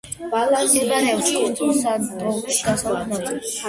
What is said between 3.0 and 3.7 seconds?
ნაწილში.